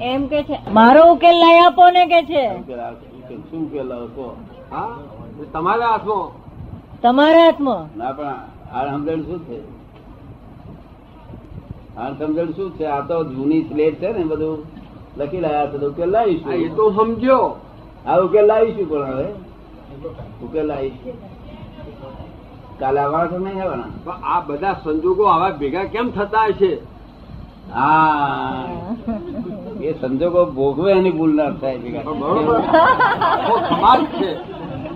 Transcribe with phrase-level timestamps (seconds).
[0.00, 2.44] એમ કે છે મારો ઉકેલ લઈ આપો ને કે છે.
[3.50, 4.36] શું ઉકેલ લાવો
[4.70, 4.88] હા?
[5.52, 6.44] તમારા હાથમાં.
[7.02, 7.98] તમારા હાથમાં.
[7.98, 8.26] ના પણ
[8.72, 9.60] આ સમજણ શું છે?
[11.96, 12.84] આ સમજણ શું છે?
[12.84, 14.58] આ તો જૂની સ્લેટ છે ને બધું
[15.16, 16.52] લખી લાયા તો ઉકેલ લાવીશું.
[16.52, 17.56] એ તો સમજ્યો.
[18.06, 19.26] આ ઉકેલ લાવીશું પણ હવે.
[20.42, 21.34] ઉકેલ લાવીશું.
[22.78, 24.12] કાલે આવવાના નહીં આવવાના?
[24.12, 26.93] આ બધા સંજોગો આવા ભેગા કેમ થતા હશે?
[27.72, 28.68] હા.
[29.80, 31.78] એ સંજોગો ભોગવે એની ભૂલ ના થાય
[33.68, 34.38] સમાજ છે.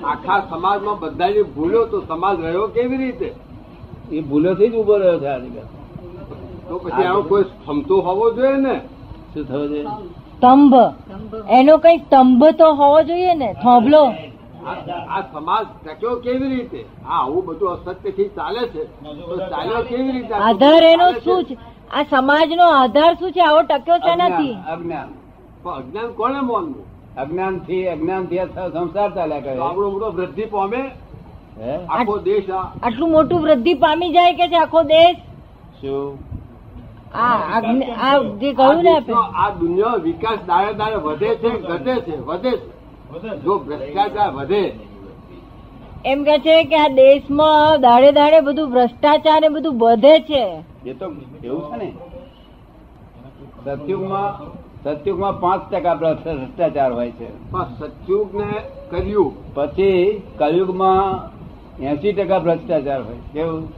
[0.05, 3.34] આખા સમાજમાં બધાની ભૂલો તો સમાજ રહ્યો કેવી રીતે?
[4.12, 5.66] એ ભૂલોથી જ ઊભો રહ્યો છે આજકાલ
[6.69, 8.80] તો પછી આનો કોઈ ક્ષમતો હોવો જોઈએ ને?
[9.35, 9.87] શું થવો જોઈએ?
[10.37, 10.74] સ્તંભ.
[11.48, 13.55] એનો કઈ સ્તંભ તો હોવો જોઈએ ને?
[13.55, 14.15] થોભલો.
[14.66, 14.77] આ
[15.09, 16.87] આ સમાજ ટક્યો કેવી રીતે?
[17.09, 18.82] આ આવું બધું અસત્યથી ચાલે છે.
[19.29, 20.35] તો ચાલ્યો કેવી રીતે?
[20.35, 21.57] આધાર એનો શું છે?
[21.92, 23.41] આ સમાજનો આધાર શું છે?
[23.41, 25.09] આવો ટક્યો છે નથી અજ્ઞાન.
[25.70, 28.38] અજ્ઞાન કોને માનવું અજ્ઞાનથી અજ્ઞાનથી
[28.73, 29.59] સંસાર ચાલ્યા કરે.
[29.59, 30.90] આપણો મોટો વૃદ્ધિ પામે?
[31.90, 32.51] આખો દેશ
[32.82, 35.16] આટલું મોટું વૃદ્ધિ પામી જાય કે છે આખો દેશ?
[35.80, 36.18] શું?
[37.15, 38.82] આ જે કહ્યું ને આ આપણે.
[38.82, 42.20] દેશનો- આ દુનિયા વિકાસ દાડે દાડે વધે છે ઘટે છે.
[42.20, 42.79] વધે છે.
[43.43, 44.79] જો ભ્રષ્ટાચાર વધે
[46.04, 50.45] એમ કે છે કે આ દેશમાં દાડે દાડે બધું ભ્રષ્ટાચાર ને બધું વધે છે.
[50.87, 51.07] એ તો
[51.45, 51.93] એવું છે ને?
[53.65, 54.32] સત્યુગમાં
[54.85, 57.26] સત્યુગમાં પાંચ ટકા ભ્રષ્ટાચાર હોય છે.
[57.79, 58.46] સત્યુગ ને
[58.91, 61.21] કલયુગ પછી કલયુગમાં
[61.82, 63.73] એસી ટકા ભ્રષ્ટાચાર હોય કેવું?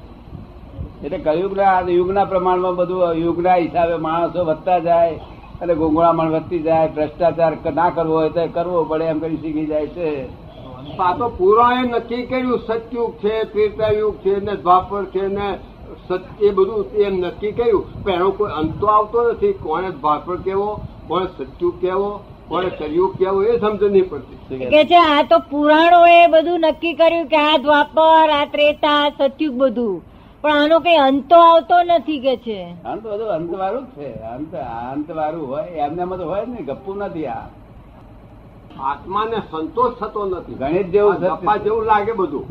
[1.04, 5.14] એટલે કલયુગના આ યુગના પ્રમાણમાં બધું યુગના હિસાબે માણસો વધતા જાય
[5.62, 9.86] અને ગુંગળામણ વધતી જાય ભ્રષ્ટાચાર ના કરવો હોય તો કરવો પડે એમ કરી શીખી જાય
[9.86, 10.49] છે.
[10.98, 15.58] આ તો પુરાણે નક્કી કર્યું સતયુગ છે ત્રેતાયુગ છે ને દ્વાપર છે ને
[16.08, 18.02] સત એ બધું એમ નક્કી કર્યું.
[18.04, 19.52] પણ એનો કોઈ અંત તો આવતો નથી.
[19.52, 24.58] કોને દ્વાપર કેવો કોને સતયુગ કેવો કોને કલયુગ કેવો એ સમજ નહીં પડતી.
[24.58, 29.54] કે છે આ તો પુરાણો એ બધું નક્કી કર્યું કે આ દ્વાપર આ ત્રેતા સત્યુગ
[29.54, 30.02] બધું.
[30.42, 32.60] પણ આનો કઈ અંતો આવતો નથી કે છે?
[32.84, 34.12] અંત બધું અંત વાળું જ છે.
[34.12, 34.54] અંત
[34.92, 37.59] અંત વાળું હોય એમને તો હોય ને ગપ્પું નથી આ.
[38.78, 40.54] આત્માને સંતોષ થતો નથી.
[40.54, 42.44] ગણિત જેવું ગપ્પા જેવું લાગે બધું.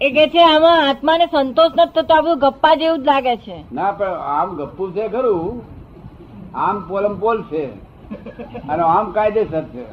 [0.00, 3.64] એ કે છે આમાં આત્માને સંતોષ નથી થતો આ ગપ્પા જેવું જ લાગે છે.
[3.72, 5.62] ના પણ આમ ગપ્પુ છે ખરું.
[6.54, 7.64] આમ પોલમ પોલ છે.
[8.68, 9.84] અને આમ કાયદેસર છે.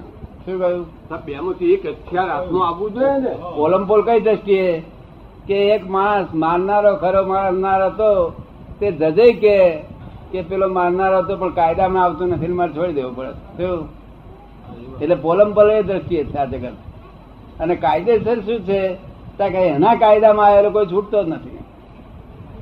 [0.45, 0.85] શું કહ્યું?
[1.25, 3.35] બેમાંથી એક હથિયાર હાથમાં આવવું જોઈએ ને.
[3.55, 4.83] પોલમ પોલ કઈ દ્રષ્ટિએ?
[5.47, 8.33] કે એક માણસ મારનારો ખરો મારનાર હતો
[8.79, 9.81] તે જજે કે
[10.31, 13.31] કે પેલો મારનારો હતો પણ કાયદામાં આવતો નથી મારે છોડી દેવો પડે.
[13.31, 13.96] શું?
[15.01, 16.73] એટલે પોલમ પલ એ દ્રષ્ટિએ છે આ જગત.
[17.59, 18.81] અને કાયદેસર શું છે?
[19.39, 21.57] એના કાયદામાં આવેલો કોઈ છૂટતો જ નથી.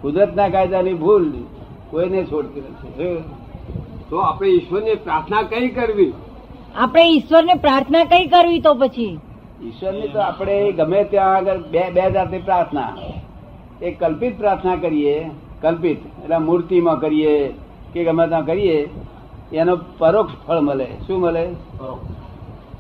[0.02, 1.32] કુદરતના કાયદાની ભૂલ
[1.90, 3.24] કોઈને છોડતી નથી.
[4.10, 6.14] તો આપણે ઈશ્વરની પ્રાર્થના કઈ કરવી?
[6.76, 9.20] આપણે ઈશ્વરને પ્રાર્થના કઈ કરવી તો પછી?
[9.64, 12.98] ઈશ્વરની તો આપણે ગમે ત્યાં આગળ બે બે જાતની પ્રાર્થના.
[13.82, 17.54] એક કલ્પિત પ્રાર્થના કરીએ કલ્પિત એટલે મૂર્તિમાં કરીએ
[17.94, 18.90] કે ગમે ત્યાં કરીએ
[19.54, 20.88] એનો પરોક્ષ ફળ મળે.
[21.08, 21.46] શું મળે?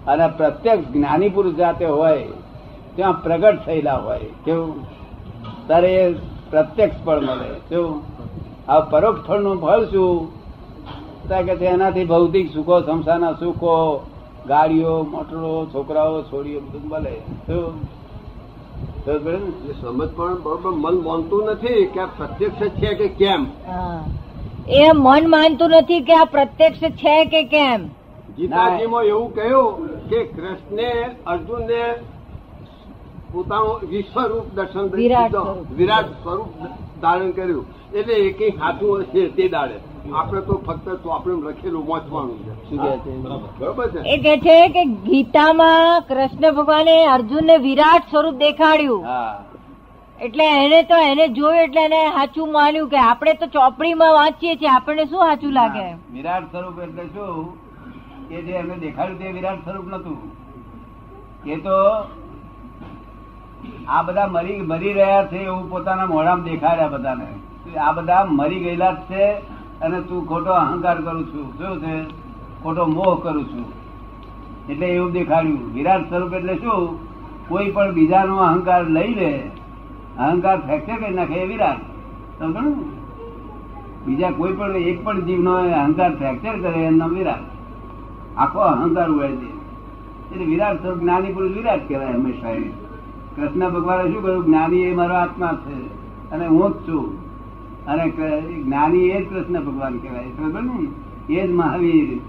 [0.07, 2.27] અને પ્રત્યક્ષ જ્ઞાની પુરુષ જાતે હોય
[2.95, 4.19] ત્યાં પ્રગટ થયેલા હોય.
[4.45, 4.83] કેવું?
[5.67, 6.13] ત્યારે એ
[6.49, 7.59] પ્રત્યક્ષ ફળ મળે.
[7.59, 8.01] શું?
[8.67, 10.33] આ પરોક્ષ ફળનું ફળ શું?
[11.29, 14.05] તો કે એનાથી ભૌતિક સુખો સંસારના સુખો
[14.47, 17.19] ગાડીઓ મોટરો છોકરાઓ છોડીઓ બધું મળે.
[17.19, 17.83] શું?
[19.05, 19.69] ખબર ને?
[19.69, 23.45] એ સમજ પણ બરોબર મન માનતું નથી કે આ પ્રત્યક્ષ છે કે કેમ?
[23.67, 24.03] હા.
[24.69, 27.87] એ મન માનતું નથી કે આ પ્રત્યક્ષ છે કે કેમ?
[28.37, 31.93] ગીતાજીમાં એવું કહ્યું કે કૃષ્ણે અર્જુનને
[33.33, 34.87] પોતાનું વિશ્વરૂપ દર્શન
[35.75, 36.47] વિરાટ સ્વરૂપ.
[37.01, 37.65] ધારણ કર્યું.
[37.93, 39.73] એટલે એ કઈ સાચું હશે તે દાડે.
[40.15, 42.77] આપણે તો ફક્ત તો આપણે લખેલું વાંચવાનું છે.
[42.99, 43.17] છે?
[43.59, 43.87] બરોબર.
[43.87, 43.99] છે?
[43.99, 49.05] એ કે છે કે ગીતામાં કૃષ્ણ ભગવાને અર્જુનને વિરાટ સ્વરૂપ દેખાડ્યું.
[49.05, 49.43] હા.
[50.21, 54.67] એટલે એને તો એને જોયું એટલે એને સાચું માન્યું કે આપણે તો ચોપડીમાં વાંચીએ છીએ
[54.67, 55.93] આપણને શું સાચું લાગે?
[56.13, 57.57] વિરાટ સ્વરૂપ એટલે શું?
[58.29, 60.17] કે જે એમને દેખાડ્યું તે વિરાટ સ્વરૂપ નતું
[61.45, 61.75] એ તો
[63.89, 67.27] આ બધા મરી મરી રહ્યા છે એવું પોતાના મોઢામાં દેખાડ્યા બધાને.
[67.79, 69.31] આ બધા મરી ગયેલા જ છે
[69.81, 71.57] અને તું ખોટો અહંકાર કરું છું.
[71.57, 72.05] શું છે?
[72.63, 73.65] ખોટો મોહ કરું છું.
[74.69, 75.73] એટલે એવું દેખાડ્યું.
[75.73, 76.99] વિરાટ સ્વરૂપ એટલે શું?
[77.47, 79.51] કોઈ પણ બીજાનો અહંકાર લઈ લે
[80.19, 81.81] અહંકાર ફ્રેક્ચર કરી નાખે એ વિરાટ.
[82.39, 82.73] સમજણ?
[84.05, 87.39] બીજા કોઈ પણ એક પણ જીવનો અહંકાર ફ્રેક્ચર કરે એમનો વિરાટ.
[88.37, 89.55] આખો અહંકાર હોય છે.
[90.31, 92.61] એટલે વિરાટ સ્વરૂપ જ્ઞાની પુરુષ વિરાટ કહેવાય હંમેશા એ.
[93.35, 95.85] કૃષ્ણ ભગવાને શું કહ્યું જ્ઞાની એ મારો આત્મા છે
[96.31, 97.25] અને હું જ છું.
[97.85, 98.09] અને
[98.63, 100.23] જ્ઞાની એ જ કૃષ્ણ ભગવાન કહેવાય.
[100.23, 102.19] સમજ ને એ જ મહાવીર.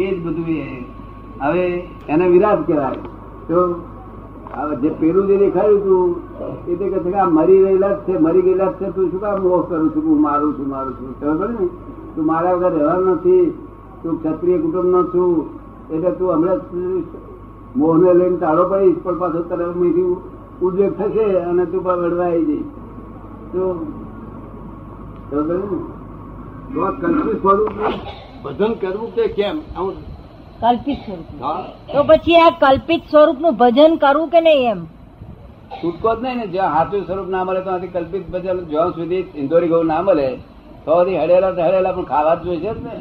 [0.00, 0.84] એ જ બધું એ.
[1.40, 2.96] હવે એને વિરાટ કહેવાય.
[3.48, 3.88] તો,
[4.54, 6.23] હવે જે પેલું જે દેખાયું તું
[6.68, 9.62] એ તો કે આ મરી ગયેલા જ છે મરી ગયેલા છે તું શું કામ મોહ
[9.68, 10.02] કરું છું?
[10.06, 11.10] હું મારું છું મારું છું.
[11.20, 11.66] ખબર ને?
[12.14, 13.46] તું મારા વગર રહેવાનું નથી.
[14.02, 15.32] તું ક્ષત્રિય કુટુંબ નો છું.
[15.90, 16.60] એટલે તું હમણાં
[17.76, 20.16] મોહ ને લઈને તાળો પડીશ પણ પાછો તરફ મીઠી
[20.62, 22.70] ઉદ્વેગ થશે અને તું પણ વડવાઈ જઈશ.
[23.52, 23.62] તો
[25.30, 25.78] ખબર ને?
[27.42, 27.94] સ્વરૂપનું
[28.44, 29.56] ભજન કરવું કે કેમ?
[30.60, 31.28] કલ્પિત સ્વરૂપ.
[31.92, 34.80] તો પછી આ કલ્પિત સ્વરૂપનું ભજન કરવું કે નહીં એમ?
[35.80, 39.68] છૂટકો જ નહીં ને જ્યાં સાચું સ્વરૂપ ના મળે તો કલ્પિત ભજન જ્યાં સુધી ઇન્દોરી
[39.68, 40.28] ઘઉં ના મળે
[40.84, 42.94] તો હડેલા હડેલા પણ ખાવા જ જોઈએ છે ને.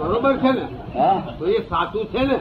[0.00, 0.64] બરોબર છે ને?
[0.94, 1.10] હે?
[1.38, 2.38] તો એ સાચું છે ને?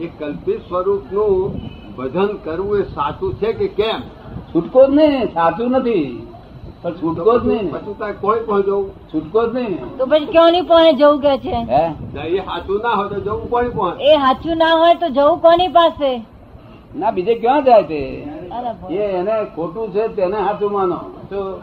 [0.00, 1.52] એ કલ્પિત સ્વરૂપનું
[1.96, 4.00] ભજન કરવું એ સાચું છે કે કેમ?
[4.52, 6.08] છૂટકો જ નહીં સાચું નથી.
[6.82, 8.84] પણ છૂટકો જ નહીં પછી તારે કોઈ પણ જવું.
[9.12, 11.56] છૂટકો જ નહીં તો પછી ક્યોની પાસે જવું કે છે?
[11.68, 11.84] હે?
[12.28, 15.72] એ સાચું ના હોય તો જવું કોઈ પણ એ સાચું ના હોય તો જવું કોની
[15.72, 16.12] પાસે?
[16.94, 18.00] ના બીજે ક્યાં જાય તે?
[18.90, 20.98] એ એને ખોટું છે તેને હાથું માનો.
[21.30, 21.60] તો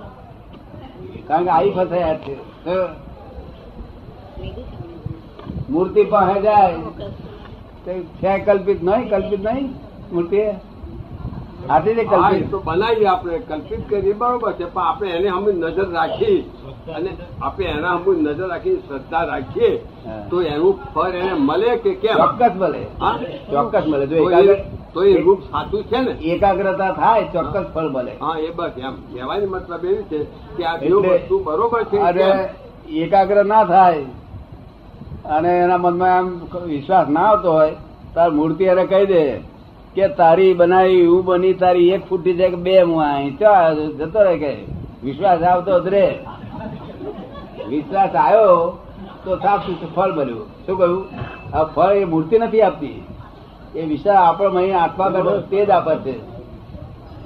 [1.27, 2.35] કારણ કે આઈ ફસાયા છે.
[5.69, 6.75] મૂર્તિ પાસે જાય.
[8.21, 9.73] છે કલ્પિત નહીં કલ્પિત નહીં
[10.11, 10.37] મૂર્તિ
[11.61, 12.51] છે કલ્પિત.
[12.51, 16.39] તો બનાવીએ આપણે કલ્પિત કરીએ બરોબર છે પણ આપણે એને અમે નજર રાખી
[16.95, 17.09] અને
[17.41, 19.71] આપણે એના અમે નજર રાખી શ્રદ્ધા રાખીએ
[20.29, 22.17] તો એનું ફળ એને મળે કે કેમ?
[22.17, 22.81] ચોક્કસ મળે.
[22.99, 23.15] હા?
[23.51, 24.05] ચોક્કસ મળે.
[24.07, 24.63] જો તો એ- એકાગ્ર-
[24.93, 26.11] તો એ રૂપ સાચું છે ને?
[26.23, 28.13] એકાગ્રતા થાય ચોક્કસ ફળ મળે.
[28.21, 30.19] હા એ બસ એમ કહેવાનો મતલબ એવી છે
[30.57, 32.27] કે આ બે વસ્તુ બરોબર છે અરે
[32.95, 34.05] એકાગ્ર ના થાય
[35.27, 36.27] અને એના મનમાં આમ
[36.65, 37.73] વિશ્વાસ ના આવતો હોય
[38.15, 39.21] તાર મૂર્તિ એને કહી દે.
[39.95, 42.83] કે તારી બનાવી એવું બની, તારી એક ફૂટી જાય કે બે
[43.39, 44.51] ચા જતો રહે કે
[45.03, 46.19] વિશ્વાસ આવતો જ રે
[47.69, 48.77] વિશ્વાસ આવ્યો
[49.25, 50.45] તો સાફ ફળ બન્યું.
[50.65, 51.07] શું કહ્યું?
[51.55, 53.03] આ ફળ એ મૂર્તિ નથી આપતી.
[53.75, 56.15] એ વિશ્વાસ આપણો અહીં આત્મા બેઠો તે જ આપે છે.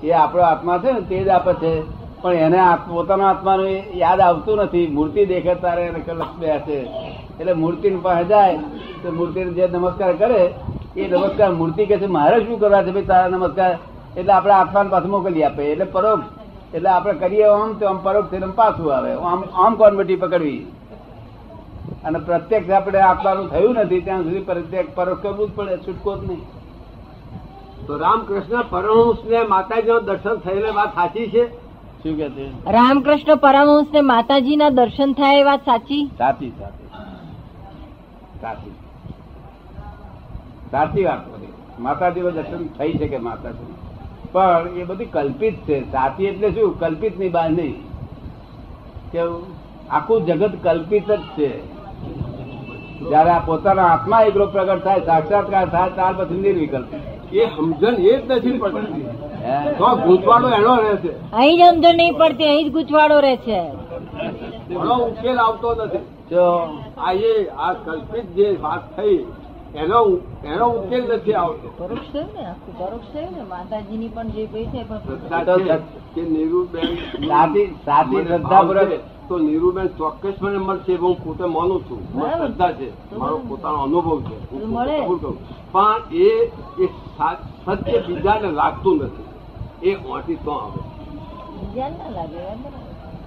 [0.08, 2.04] એ આપણો આત્મા છે ને તે જ આપે છે.
[2.22, 2.60] પણ એને
[2.90, 4.88] પોતાના આત્માનું યાદ આવતું નથી.
[4.88, 6.00] મૂર્તિ દેખે તારે એને
[6.40, 6.80] બે છે
[7.40, 8.58] એટલે મૂર્તિ પાસે જાય
[9.04, 10.54] તો મૂર્તિને જે નમસ્કાર કરે
[10.98, 13.04] એ નમસ્કાર મૂર્તિ કે છે મારે શું કરવા છે ભાઈ?
[13.04, 13.78] તારા નમસ્કાર.
[14.18, 16.26] એટલે આપણે આત્માને પાછું મોકલી આપે એટલે પરોક્ષ.
[16.76, 19.14] એટલે આપણે કરીએ આમ તો આમ પરોક્ષ થઈને પાછું આવે.
[19.14, 20.66] આમ આમ કોન્વર્ટી પકડવી.
[22.04, 26.28] અને પ્રત્યક્ષ આપણે આપવાનું થયું નથી ત્યાં સુધી પ્રત્યક્ષ પરોક્ષ કરવું જ પડે છૂટકો જ
[26.28, 26.42] નહીં.
[27.88, 31.48] તો રામકૃષ્ણ પરમહંસ ને માતાજીનો દર્શન થયેલી વાત સાચી છે?
[32.04, 32.72] શું કે છે?
[32.72, 36.10] રામકૃષ્ણ પરમહંસ ને માતાજીના દર્શન થાય એ વાત સાચી?
[36.18, 36.88] સાચી સાચી.
[38.42, 38.72] સાચી.
[40.74, 41.54] સાચી વાત બધી
[41.88, 43.74] માતાજીનો દર્શન થઈ શકે માતાજી.
[44.34, 45.78] પણ એ બધી કલ્પિત છે.
[45.92, 46.72] સાચી એટલે શું?
[46.80, 47.76] કલ્પિતની બહાર નહીં.
[49.12, 49.44] કેવું
[49.98, 51.50] આખું જગત કલ્પિત જ છે.
[53.10, 56.90] જયારે આ પોતાના આત્મા એકલો પ્રગટ થાય સાક્ષાત્કાર થાય ત્યાર પછી નિર્વિકલ્પ
[57.34, 59.06] એ સમજણ એ જ નથી પડતી?
[59.78, 61.14] તો ગૂંચવાડો એનો રહે છે.
[61.34, 63.62] અહીં જ સમજણ નહીં પડતી અહીં જ ગૂંચવાડો રહે છે.
[64.70, 66.04] ઘણો ઉકેલ આવતો નથી.
[66.32, 66.46] જો
[66.98, 67.34] આ એ
[67.68, 69.18] આ કલ્પિત જે વાત થઈ
[69.76, 70.00] એનો
[70.44, 71.68] એનો ઉકેલ નથી આવતો.
[71.78, 75.00] પરોક્ષ ને આખું પરોક્ષ ને માતાજીની પણ જે કહી છે પણ
[76.16, 76.90] કે નીરુબેન
[77.28, 78.92] સાથી સાથી મને શ્રદ્ધા ભાવ
[79.28, 82.02] તો નીરુબેન ચોક્કસ મને મળશે હું પોતે માનું છું.
[82.38, 83.18] શ્રદ્ધા છે.
[83.18, 84.36] મારો પોતાનો અનુભવ છે.
[85.72, 86.30] પણ એ
[86.80, 86.90] એ
[87.66, 89.28] સત્ય બીજાને લાગતું નથી.
[89.90, 90.80] એ ઓટી તો આવે.
[91.56, 92.42] બીજાને લાગે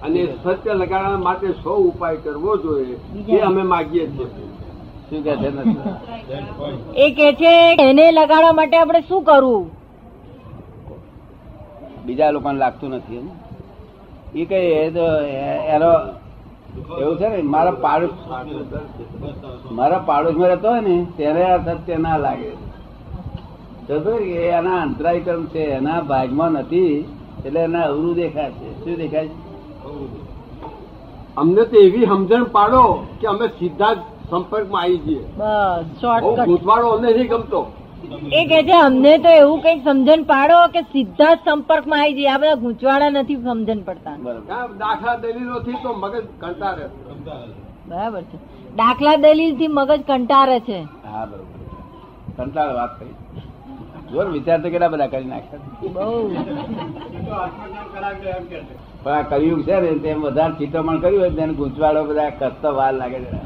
[0.03, 2.97] અને સત્ય લગાડવા માટે સૌ ઉપાય કરવો જોઈએ.
[3.27, 4.27] એ અમે માગીએ છીએ.
[5.09, 5.49] શું કે છે
[6.95, 7.53] એ કે છે
[7.89, 9.63] એને લગાડવા માટે આપણે શું કરવું?
[12.05, 13.29] બીજા લોકોને લાગતું નથી
[14.35, 14.67] એ કઈ
[15.75, 15.91] એનો
[17.01, 18.17] એવું છે ને મારા પાડોશ
[19.71, 22.51] મારા પાડોશમાં રહેતો હોય ને તેને અસત્ય સત્ય ના લાગે.
[24.49, 26.93] એના અંતરાય કર્મ છે એના ભાગમાં નથી
[27.45, 28.69] એટલે એના અવરું દેખાય છે.
[28.83, 29.37] શું દેખાય છે?
[31.37, 32.83] અમને તો એવી સમજણ પાડો
[33.19, 33.99] કે અમે સીધા જ
[34.29, 35.23] સંપર્કમાં આવી જઈએ.
[35.39, 37.61] બસ ગૂંચવાડો અમને નહીં ગમતો.
[38.39, 42.29] એ કે છે અમને તો એવું કઈ સમજણ પાડો કે સીધા સંપર્કમાં આવી જઈએ.
[42.33, 44.15] આ બધા ગૂંચવાડા નથી સમજણ પડતા.
[44.83, 46.85] દાખલા દલીલો થી તો મગજ કંટાળે.
[47.89, 48.37] બરાબર છે.
[48.75, 50.79] દાખલા દલીલથી મગજ કંટાળે છે.
[51.11, 51.55] હા બરોબર
[52.37, 53.13] કંટાળો વાત થઈ
[54.11, 55.61] જો વિચાર તો કેટલા બધા કરી નાખ્યા?
[55.95, 56.07] બહુ.
[59.03, 62.93] પણ આ કર્યું છે ને તેમ વધારે ચિત્રમણ કર્યું હોય તેને ગૂંચવાડો બધા કસતો વાર
[62.93, 63.39] લાગે છે.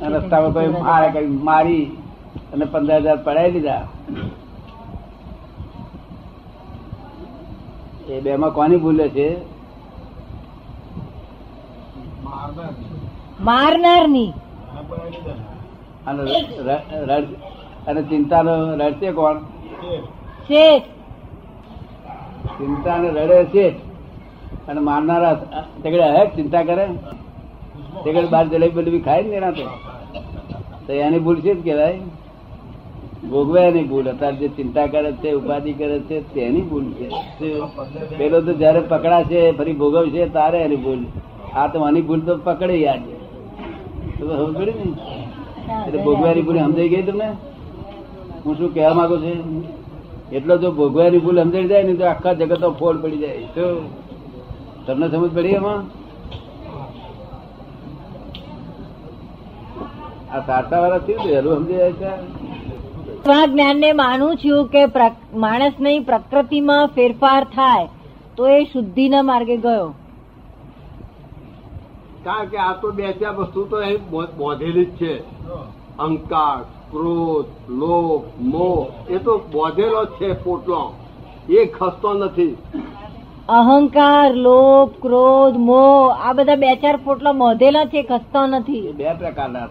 [0.00, 1.84] રસ્તામાં કોઈ મારે કઈ મારી
[2.52, 3.84] અને પંદર હજાર પડાવી દીધા.
[8.08, 9.28] એ બે માં કોની ભૂલે છે
[13.48, 14.30] મારનારની.
[16.06, 16.22] અને
[17.88, 19.36] અને ચિંતાનો રડશે કોણ?
[20.48, 20.88] શેઠ.
[22.58, 23.66] ચિંતા ને રડે છે
[24.68, 25.34] અને મારનારા
[25.82, 26.86] તેગડે હે ચિંતા કરે?
[28.04, 30.92] તેગડે બાર જલેબી બલેબી ખાય ને એના તો?
[30.92, 31.98] એની ભૂલ છે જ કહેવાય.
[33.30, 34.08] ભોગવે એની ભૂલ.
[34.08, 37.08] અત્યારે જે ચિંતા કરે છે, ઉપાધિ કરે છે, તેની ભૂલ છે.
[38.18, 40.98] પેલો તો જયારે પકડાશે, ફરી ભોગવશે, તારે એની ભૂલ.
[41.54, 43.00] આ તો આની ભૂલ તો પકડે યાદ
[44.18, 44.86] પડી ને
[45.86, 47.28] એટલે ભોગવાની ભૂલ સમજાઈ ગઈ તમને?
[48.44, 49.64] હું શું કહેવા માંગુ છું?
[50.32, 53.36] એટલો જો ભોગવાની ભૂલ સમજાઈ જાય ને તો આખા જગત ફોડ પડી જાય.
[53.36, 53.90] તો
[54.86, 55.80] તમને સમજ પડી એમાં?
[60.32, 62.36] આ સાચા વાળા થયું વહેલું જાય છે.
[63.46, 67.88] જ્ઞાન ને માનું છું કે પ્ર- માણસની પ્રકૃતિમાં ફેરફાર થાય
[68.36, 69.94] તો એ શુદ્ધિના માર્ગે ગયો.
[72.24, 73.96] કારણ કે આ તો બે ચાર વસ્તુ તો એ
[74.36, 75.18] બોધેલી જ છે.
[75.98, 80.92] અહંકાર ક્રોધ લોભ મોહ એ તો બોધેલો જ છે પોટલો
[81.48, 82.56] એ ખસતો નથી.
[83.48, 88.92] અહંકાર લોભ ક્રોધ મોહ આ બધા બે ચાર પોટલા મોધેલા છે ખસતો નથી.
[88.92, 89.68] બે પ્રકારના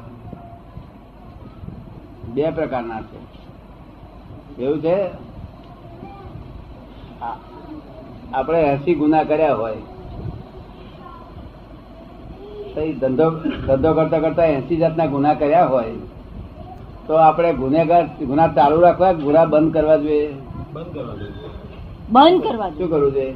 [2.36, 3.20] બે પ્રકારના છે.
[4.63, 4.98] એવું છે?
[8.34, 9.77] આપણે હસી ગુના કર્યા હોય.
[12.75, 13.27] તો ધંધો
[13.68, 15.92] ધંધો કરતા કરતા એસી જાતના ગુના કર્યા હોય
[17.08, 20.27] તો આપણે ગુનેગાર ગુના ચાલુ રાખવા ગુના બંધ કરવા જોઈએ?
[22.12, 23.34] બંધ કરવા દો શું કરવું જોઈએ.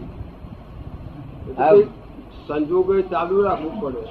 [2.47, 4.01] સંજોગો ચાલુ રાખવું પડે.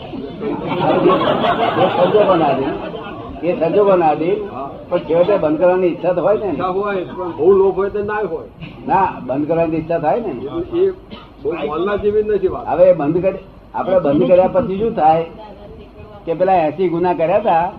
[3.42, 4.70] એ સંજોગોના આધીન હા.
[4.88, 6.62] પણ છેવટે બંધ કરવાની ઈચ્છા તો હોય ને.
[6.62, 8.48] હોય બહુ લોભ હોય તો ના હોય.
[8.88, 10.28] ના બંધ કરવાની ઈચ્છા થાય ને.
[10.28, 12.68] એ જેવી નથી વાત.
[12.68, 13.38] હવે બંધ કરી
[13.74, 15.24] આપણે બંધ કર્યા પછી શું થાય?
[16.24, 17.72] કે પેલા એસી ગુના કર્યા હતા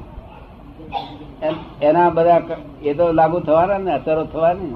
[1.82, 2.42] એના બધા
[2.84, 4.76] એ તો લાગુ થવાના ને અસરો થવાની.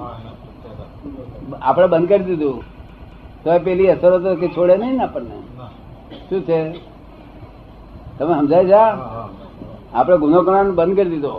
[1.62, 2.64] આપણે બંધ કરી દીધું.
[3.44, 5.38] તો એ પેલી અસરો તો કે છોડે નહીં ને આપણને.
[6.30, 6.60] શું છે?
[8.18, 8.98] તમે સમજાય આ?
[9.94, 11.36] આપણે ગુનો કરવાનો બંધ કરી દીધો.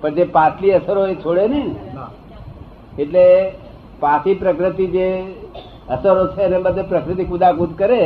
[0.00, 1.62] પણ જે પાછલી અસરો એ છોડે ને
[3.02, 3.24] એટલે
[4.00, 5.08] પાછી પ્રકૃતિ જે
[5.94, 8.02] અસરો છે એને બધે પ્રકૃતિ કુદાકુદ કરે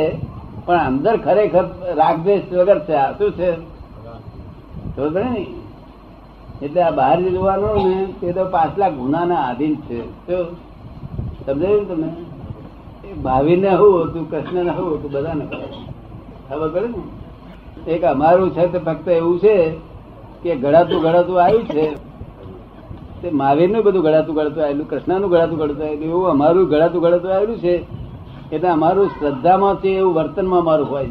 [0.65, 1.65] પણ અંદર ખરેખર
[1.99, 2.95] રાગદ્વેષ વગર છે.
[2.95, 3.49] આ શું છે?
[4.95, 5.43] ખબર ને
[6.61, 9.99] એટલે આ બહાર જે જોવાનું ને તે તો પાછલા ગુનાના આધીન છે.
[11.45, 12.09] સમજાયું ને તમને
[13.25, 15.45] ભાવિને હું હતું કૃષ્ણને હું હતું બધાને
[16.47, 17.01] ખબર પડે ને?
[17.87, 19.71] એક અમારું છે તે ફક્ત એવું છે
[20.43, 22.09] કે ઘડાતું ઘડાતું આવ્યું છે.
[23.21, 27.75] તે મહાવીરનું બધું ઘડાતું ઘડાતું આવેલું કૃષ્ણનું ઘડાતું આવેલું, એવું અમારું ઘડાતું ઘડાતું આવેલું છે.
[28.51, 31.09] એટલે અમારું શ્રદ્ધામાં છે એવું વર્તનમાં અમારું હોય.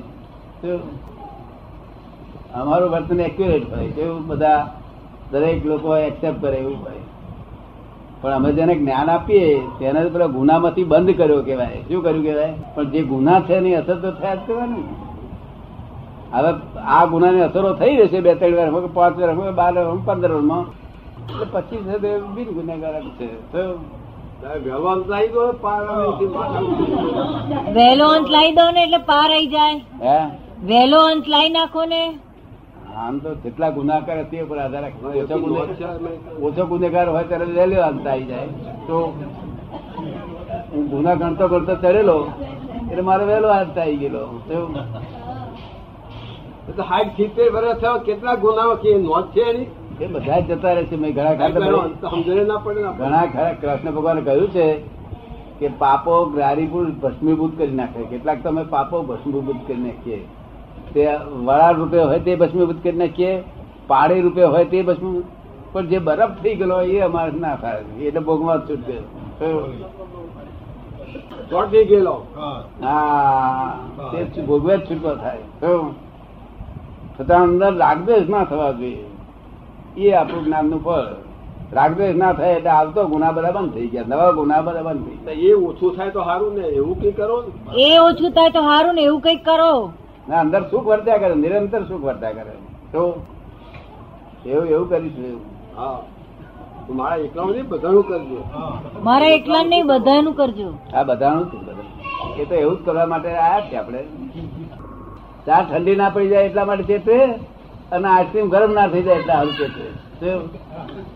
[2.54, 4.74] અમારું વર્તન એક્યુરેટ હોય એવું બધા
[5.32, 7.02] દરેક લોકો એક્સેપ્ટ કરે એવું હોય.
[8.20, 12.84] પણ અમે જેને જ્ઞાન આપીએ, તેને પેલા ગુનામાંથી બંધ કર્યો કેવાય શું કર્યું કેવાય પણ
[12.84, 15.07] જે ગુના છે એની અસર તો થયા જ કહેવાય ને.
[16.32, 16.50] હવે
[16.96, 20.64] આ ગુનાની અસરો થઈ રહેશે બે ત્રણ વાર કે પાંચ વાર બાર વર્ષમાં પંદર વર્ષમાં
[21.30, 23.28] એટલે પછી છે તે બિન ગુનેગાર છે.
[23.52, 23.62] તો
[24.64, 25.80] વ્યવહાર લાવી દો પાર
[27.76, 29.76] વહેલો અંત લાવી દો ને એટલે પાર આવી જાય.
[30.06, 30.18] હે?
[30.70, 32.02] વહેલો અંત લાવી નાખો ને.
[32.96, 34.98] આમ તો જેટલા ગુના કરે તે ઉપર આધાર રાખે
[36.46, 38.48] ઓછો ગુનેગાર હોય ત્યારે વહેલો અંત આવી જાય.
[38.86, 38.96] તો
[40.72, 42.18] હું ગુના ગણતો ગણતો ચડેલો
[42.90, 44.22] એટલે મારે વહેલો અંત આવી ગયેલો.
[46.68, 49.66] તો એ સાઠ સિત્તેર વર્ષ થયો કેટલા ગુનાઓ કે નોંધ છે એની?
[50.00, 51.34] એ બધા જતા રહે છે મેં ઘણા
[52.10, 54.82] સમજણે ના પડે ઘણા ખરા કૃષ્ણ ભગવાને કહ્યું છે
[55.58, 58.02] કે પાપો ગ્રારીપુર ભસ્મીભૂત કરી નાખે.
[58.02, 60.24] કેટલાક તમે પાપો ભસ્મીભૂત કરી નાખીએ.
[60.94, 63.42] તે વડા રૂપે હોય તે ભસ્મીભૂત કરી નાખીએ.
[63.86, 65.24] પાડી રૂપે હોય તે ભસ્મીભૂત.
[65.72, 67.82] પણ જે બરફ થઈ ગયેલો એ અમારે ના થાય.
[68.00, 69.02] એટલે ભોગમાં છૂટ ગયો.
[71.70, 72.26] થઈ ગયેલો.
[72.82, 73.78] હા.
[74.12, 75.38] તે ભોગવે જ છૂટકો થાય?
[77.20, 79.04] છતાં અંદર રાગદ્વેષ ના થવા જોઈએ.
[79.96, 81.06] એ આપણું જ્ઞાનનું ફળ.
[81.72, 84.04] રાગદ્વેષ ના થાય એટલે આવતો ગુના બધા બંધ થઈ ગયા.
[84.06, 87.44] નવા ગુના બધા બંધ થઈ તો એ ઓછું થાય તો સારું ને એવું કઈ કરો?
[87.76, 89.92] એ ઓછું થાય તો સારું ને એવું કંઈક કરો.
[90.28, 92.54] ના અંદર સુખ વર્ત્યા કરે નિરંતર સુખ વર્ત્યા કરે.
[92.92, 93.26] તો
[94.46, 95.40] એવું એવું કરીશું
[95.76, 95.98] હા.
[96.90, 98.44] મારા એકલા નહીં બધાનું કરજો.
[99.02, 100.72] મારા એકલા નહીં બધાનું કરજો.
[100.94, 101.50] આ બધાનું
[102.38, 103.98] એ તો એવું જ કરવા માટે આયા છે આપણે.
[105.48, 107.24] ચા ઠંડી ના પડી જાય એટલા માટે ચેતવે
[107.92, 110.38] અને આઈસ્ક્રીમ ગરમ ના થઈ જાય એટલા હાલ ચેતવે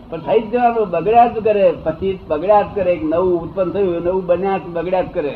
[0.09, 0.89] પણ થઈ જ જવાનું.
[0.89, 1.73] બગડ્યા જ કરે.
[1.83, 2.99] પછી બગડ્યા જ કરે.
[3.03, 5.33] નવું ઉત્પન્ન થયું નવું બન્યા જ, બગડ્યા જ કરે.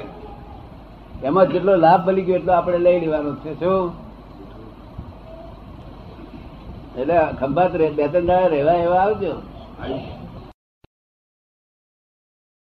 [1.24, 3.54] એમાં જેટલો લાભ મળી ગયો એટલો આપણે લઈ લેવાનો છે.
[3.60, 3.92] શું?
[6.98, 9.34] એટલે ખંભાત બે ત્રણ દાડા રહેવા એવા આવજો.